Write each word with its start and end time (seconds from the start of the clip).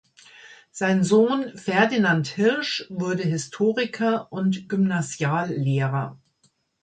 Sein 0.71 1.03
Sohn 1.03 1.55
Ferdinand 1.55 2.27
Hirsch 2.29 2.87
wurde 2.89 3.21
Historiker 3.21 4.31
und 4.33 4.67
Gymnasiallehrer. 4.67 6.17